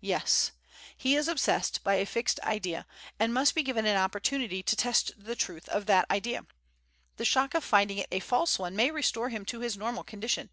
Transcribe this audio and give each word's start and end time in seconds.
"Yes. 0.00 0.52
He 0.96 1.14
is 1.14 1.28
obsessed 1.28 1.84
by 1.84 1.96
a 1.96 2.06
fixed 2.06 2.40
idea, 2.40 2.86
and 3.20 3.34
must 3.34 3.54
be 3.54 3.62
given 3.62 3.84
an 3.84 3.98
opportunity 3.98 4.62
to 4.62 4.74
test 4.74 5.12
the 5.18 5.36
truth 5.36 5.68
of 5.68 5.84
that 5.84 6.10
idea. 6.10 6.46
The 7.18 7.26
shock 7.26 7.52
of 7.52 7.62
finding 7.62 7.98
it 7.98 8.08
a 8.10 8.20
false 8.20 8.58
one 8.58 8.74
may 8.74 8.90
restore 8.90 9.28
him 9.28 9.44
to 9.44 9.60
his 9.60 9.76
normal 9.76 10.02
condition. 10.02 10.48